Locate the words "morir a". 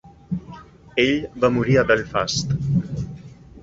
1.59-1.87